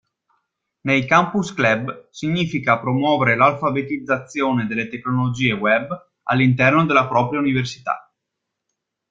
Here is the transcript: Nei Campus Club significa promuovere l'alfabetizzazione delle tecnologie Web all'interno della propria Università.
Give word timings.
Nei 0.81 1.05
Campus 1.05 1.53
Club 1.53 2.07
significa 2.09 2.79
promuovere 2.79 3.35
l'alfabetizzazione 3.35 4.65
delle 4.65 4.87
tecnologie 4.89 5.53
Web 5.53 6.11
all'interno 6.23 6.87
della 6.87 7.07
propria 7.07 7.37
Università. 7.39 8.11